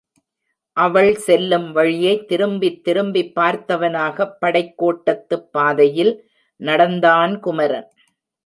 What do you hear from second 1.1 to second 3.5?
செல்லும் வழியைத் திரும்பித் திரும்பிப்